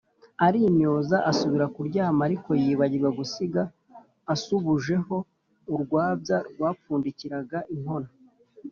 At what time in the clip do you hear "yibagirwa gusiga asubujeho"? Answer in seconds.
2.63-5.15